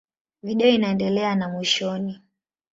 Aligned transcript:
Video 0.43 0.69
inaendelea 0.69 1.35
na 1.35 1.49
mwishoni. 1.49 2.21